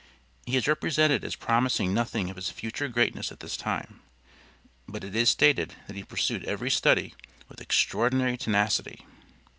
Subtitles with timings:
[0.47, 4.01] He is represented as promising nothing of his future greatness at this time,
[4.87, 7.13] but it is stated that he pursued every study
[7.47, 9.05] with EXTRAORDINARY TENACITY.